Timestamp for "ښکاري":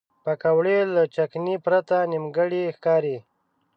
2.75-3.17